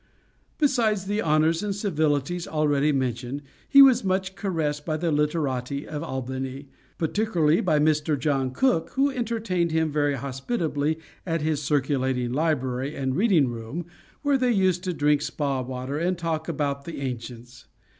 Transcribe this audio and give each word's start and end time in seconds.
Besides 0.57 1.05
the 1.05 1.21
honors 1.21 1.61
and 1.61 1.75
civilities 1.75 2.47
already 2.47 2.91
mentioned, 2.91 3.43
he 3.69 3.83
was 3.83 4.03
much 4.03 4.33
caressed 4.35 4.83
by 4.83 4.97
the 4.97 5.11
literati 5.11 5.87
of 5.87 6.01
Albany; 6.01 6.69
particularly 6.97 7.61
by 7.61 7.77
Mr. 7.77 8.17
John 8.17 8.49
Cook, 8.49 8.89
who 8.95 9.11
entertained 9.11 9.69
him 9.69 9.91
very 9.91 10.15
hospitably 10.15 10.97
at 11.23 11.43
his 11.43 11.61
circulating 11.61 12.33
library 12.33 12.95
and 12.95 13.15
reading 13.15 13.49
room, 13.49 13.85
where 14.23 14.39
they 14.39 14.49
used 14.51 14.83
to 14.85 14.93
drink 14.93 15.21
Spa 15.21 15.61
water, 15.61 15.99
and 15.99 16.17
talk 16.17 16.47
about 16.47 16.85
the 16.85 16.99
ancients. 16.99 17.65